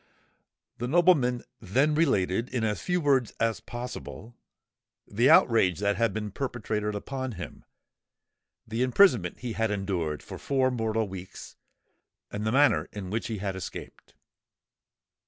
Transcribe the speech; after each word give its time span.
The 0.79 0.87
nobleman 0.87 1.43
then 1.59 1.93
related, 1.93 2.49
in 2.49 2.63
as 2.63 2.81
few 2.81 2.99
words 2.99 3.33
as 3.39 3.59
possible, 3.59 4.35
the 5.07 5.29
outrage 5.29 5.77
that 5.77 5.95
had 5.95 6.11
been 6.11 6.31
perpetrated 6.31 6.95
upon 6.95 7.33
him—the 7.33 8.81
imprisonment 8.81 9.41
he 9.41 9.53
had 9.53 9.69
endured 9.69 10.23
for 10.23 10.39
four 10.39 10.71
mortal 10.71 11.07
weeks—and 11.07 12.47
the 12.47 12.51
manner 12.51 12.89
in 12.91 13.11
which 13.11 13.27
he 13.27 13.37
had 13.37 13.55
escaped. 13.55 14.15